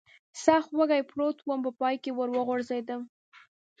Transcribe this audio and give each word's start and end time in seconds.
سخت 0.43 0.69
وږی 0.77 1.01
پروت 1.11 1.37
ووم، 1.41 1.59
په 1.65 1.71
پای 1.79 1.95
کې 2.03 2.11
ور 2.13 2.29
وغورځېدم. 2.33 3.01